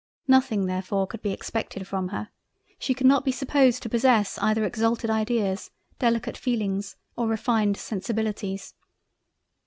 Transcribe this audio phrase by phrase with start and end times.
[0.27, 5.11] Nothing therfore could be expected from her—she could not be supposed to possess either exalted
[5.11, 8.73] Ideas, Delicate Feelings or refined Sensibilities—.